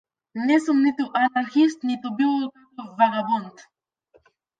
Не 0.47 0.55
сум 0.63 0.77
ниту 0.85 1.03
анархист 1.23 1.79
ниту 1.87 2.09
било 2.17 2.43
каков 2.53 2.87
вагабонт. 2.99 3.55